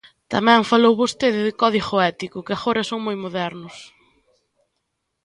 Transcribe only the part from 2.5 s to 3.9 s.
agora son moi modernos.